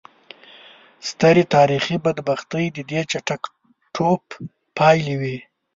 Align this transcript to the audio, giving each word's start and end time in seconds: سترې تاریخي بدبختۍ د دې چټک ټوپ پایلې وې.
سترې 1.09 1.43
تاریخي 1.55 1.95
بدبختۍ 2.05 2.65
د 2.75 2.77
دې 2.91 3.01
چټک 3.11 3.41
ټوپ 3.93 4.23
پایلې 4.77 5.15
وې. 5.21 5.37